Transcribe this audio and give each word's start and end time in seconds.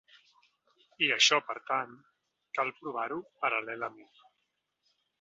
I 1.07 1.09
això, 1.17 1.39
per 1.51 1.57
tant, 1.69 1.93
cal 2.59 2.75
provar-ho 2.81 3.23
paral·lelament. 3.45 4.15